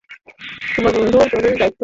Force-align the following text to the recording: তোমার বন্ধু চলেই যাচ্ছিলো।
তোমার 0.73 0.93
বন্ধু 0.93 1.17
চলেই 1.31 1.55
যাচ্ছিলো। 1.55 1.79